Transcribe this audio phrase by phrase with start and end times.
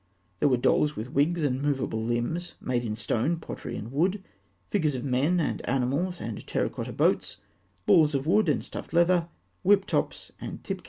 [0.39, 4.13] There were dolls with wigs and movable limbs, made in stone, pottery, and wood
[4.71, 4.81] (fig.
[4.81, 7.37] 256); figures of men, and animals, and terra cotta boats,
[7.85, 9.29] balls of wood and stuffed leather,
[9.61, 10.79] whip tops, and tip cats (fig.